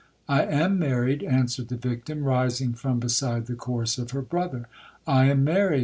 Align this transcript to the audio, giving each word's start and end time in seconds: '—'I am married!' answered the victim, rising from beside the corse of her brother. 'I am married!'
'—'I 0.27 0.45
am 0.45 0.79
married!' 0.79 1.21
answered 1.21 1.67
the 1.67 1.75
victim, 1.77 2.23
rising 2.23 2.73
from 2.73 2.99
beside 2.99 3.45
the 3.45 3.53
corse 3.53 3.99
of 3.99 4.09
her 4.09 4.23
brother. 4.23 4.67
'I 5.05 5.25
am 5.25 5.43
married!' 5.43 5.79